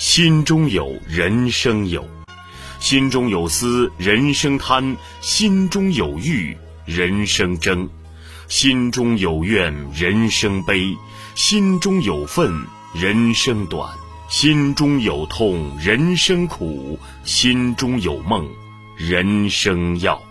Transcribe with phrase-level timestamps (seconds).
[0.00, 2.00] 心中有，人生有；
[2.78, 6.56] 心中有思，人生贪；心中有欲，
[6.86, 7.86] 人生争；
[8.48, 10.96] 心中有怨，人生悲；
[11.34, 12.50] 心中有愤，
[12.94, 13.90] 人生短；
[14.30, 18.48] 心中有痛，人生苦；心中有梦，
[18.96, 20.29] 人生要。